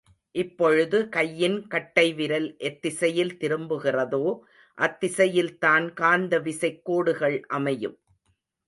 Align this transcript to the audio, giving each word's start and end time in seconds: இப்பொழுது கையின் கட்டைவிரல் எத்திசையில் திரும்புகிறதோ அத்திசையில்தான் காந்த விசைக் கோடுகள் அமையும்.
இப்பொழுது 0.31 1.09
கையின் 1.09 1.67
கட்டைவிரல் 1.67 2.57
எத்திசையில் 2.57 3.37
திரும்புகிறதோ 3.39 4.39
அத்திசையில்தான் 4.77 5.93
காந்த 5.93 6.39
விசைக் 6.39 6.81
கோடுகள் 6.83 7.45
அமையும். 7.47 7.99